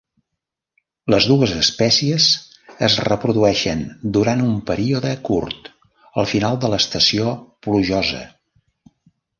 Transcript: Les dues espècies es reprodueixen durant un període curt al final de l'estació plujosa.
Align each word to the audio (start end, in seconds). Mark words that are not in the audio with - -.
Les 1.13 1.25
dues 1.31 1.53
espècies 1.59 2.25
es 2.87 2.97
reprodueixen 3.09 3.85
durant 4.17 4.43
un 4.47 4.57
període 4.71 5.13
curt 5.31 5.71
al 6.23 6.31
final 6.35 6.61
de 6.67 6.75
l'estació 6.75 7.33
plujosa. 7.67 8.27